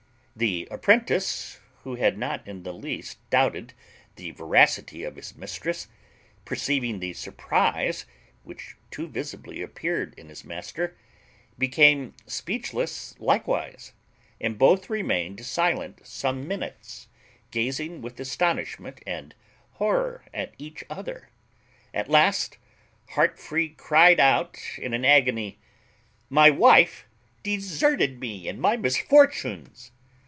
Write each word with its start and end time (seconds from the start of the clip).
The 0.33 0.67
apprentice, 0.71 1.59
who 1.83 1.95
had 1.95 2.17
not 2.17 2.47
in 2.47 2.63
the 2.63 2.73
least 2.73 3.19
doubted 3.29 3.73
the 4.15 4.31
veracity 4.31 5.03
of 5.03 5.15
his 5.15 5.35
mistress, 5.35 5.87
perceiving 6.45 6.97
the 6.97 7.13
surprize 7.13 8.05
which 8.43 8.75
too 8.89 9.07
visibly 9.07 9.61
appeared 9.61 10.15
in 10.17 10.29
his 10.29 10.43
master, 10.43 10.97
became 11.59 12.15
speechless 12.25 13.13
likewise, 13.19 13.93
and 14.39 14.57
both 14.57 14.89
remained 14.89 15.45
silent 15.45 15.99
some 16.07 16.47
minutes, 16.47 17.07
gazing 17.51 18.01
with 18.01 18.19
astonishment 18.19 19.03
and 19.05 19.35
horror 19.73 20.23
at 20.33 20.55
each 20.57 20.83
other. 20.89 21.29
At 21.93 22.09
last 22.09 22.57
Heartfree 23.11 23.75
cryed 23.77 24.19
out 24.19 24.57
in 24.79 24.95
an 24.95 25.05
agony, 25.05 25.59
"My 26.31 26.49
wife 26.49 27.05
deserted 27.43 28.19
me 28.19 28.47
in 28.47 28.59
my 28.59 28.75
misfortunes!" 28.75 29.91